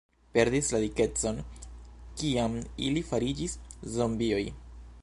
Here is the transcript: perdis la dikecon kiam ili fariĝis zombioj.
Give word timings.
perdis 0.35 0.69
la 0.75 0.79
dikecon 0.83 1.37
kiam 2.23 2.57
ili 2.87 3.05
fariĝis 3.13 3.57
zombioj. 3.99 4.45